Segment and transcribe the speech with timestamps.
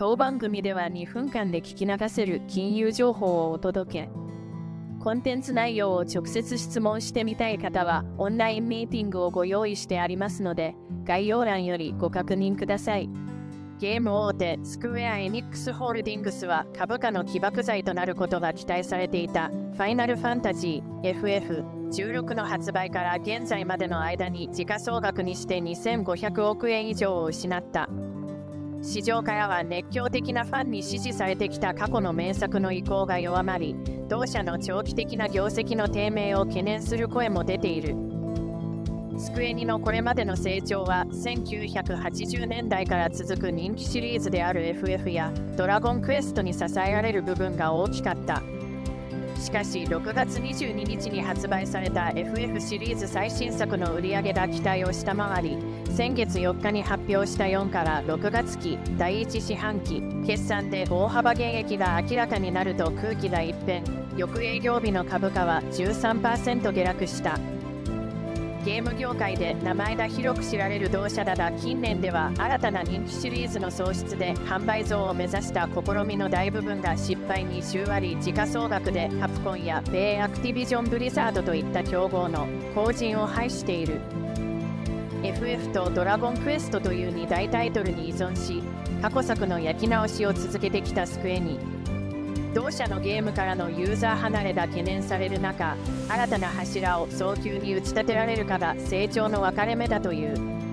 [0.00, 4.08] 当番組では2分間で聞き流せる金融情報をお届け。
[4.98, 10.74] コンテンツ内容を直接質問してみたい方は、オンラインミーティングをご用意してありますので、
[11.04, 13.10] 概要欄よりご確認ください。
[13.78, 21.20] ゲーム大手スクウェア・エニックス・ホールディングスは株価の起爆剤となることが期待されていたファイナルファンタジー
[21.90, 27.90] FF16 の発売から現在までの間に時価総額にして2500億円以上を失った。
[28.90, 33.76] 市場からは熱狂的なファンに支持されてきた過去の名作の意向が弱まり、
[34.08, 37.94] 同社の長期的な業績の低迷を懸念する声も出ている。
[39.16, 48.42] スクエニのこれまでの成長は1980年代から続く人気シリーズである FF やドラゴンクエストに支えられる部分が大きかった。
[49.40, 55.58] しかし6月22日に発売された FF シリーズ最新作の売上が期待を下回り
[55.94, 63.82] 先月4日に発表した4から6月期第1四半期決算で大幅減益が明らかになると空気が一変。
[64.16, 67.38] 翌営業日の株価は13%下落した。
[68.64, 84.00] ゲーム業界で名前が広く知られる同社だが近年では新たな人気シリーズの創出で販売増を目指した試みの大部分が失敗に終割時価総額でカプコンや米アクティビジョンブリザードといった競合の後陣を排している。
[85.22, 88.62] FF とドラゴンクエストという2大タイトルに依存し
[89.02, 91.58] 過去作の焼き直しを続けてきたスクエニ
[92.52, 95.76] 同社のゲームからのユーザー離れが懸念される中
[96.08, 100.69] 新たな柱を早急に打ち立てられるかが成長の分かれ目だという。